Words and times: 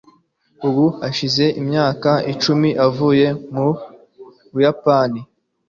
Ubu 0.67 0.85
hashize 1.01 1.45
imyaka 1.61 2.11
icumi 2.31 2.69
avuye 2.87 3.27
mu 3.53 3.67
Buyapani. 4.53 5.21